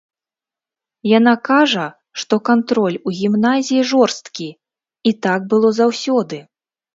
[1.17, 1.83] Яна кажа,
[2.21, 4.49] што кантроль у гімназіі жорсткі,
[5.11, 6.37] і так было заўсёды.